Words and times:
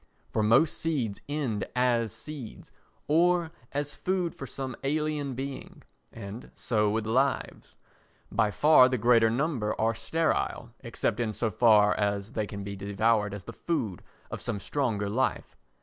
For 0.31 0.41
most 0.41 0.79
seeds 0.79 1.21
end 1.29 1.63
as 1.75 2.11
seeds 2.11 2.71
or 3.07 3.51
as 3.71 3.93
food 3.93 4.33
for 4.33 4.47
some 4.47 4.75
alien 4.83 5.35
being, 5.35 5.83
and 6.11 6.49
so 6.55 6.89
with 6.89 7.05
lives, 7.05 7.75
by 8.31 8.49
far 8.49 8.89
the 8.89 8.97
greater 8.97 9.29
number 9.29 9.79
are 9.79 9.93
sterile, 9.93 10.71
except 10.79 11.19
in 11.19 11.33
so 11.33 11.51
far 11.51 11.93
as 11.93 12.31
they 12.31 12.47
can 12.47 12.63
be 12.63 12.75
devoured 12.75 13.31
as 13.35 13.43
the 13.43 13.53
food 13.53 14.01
of 14.31 14.41
some 14.41 14.59
stronger 14.59 15.07
life. 15.07 15.55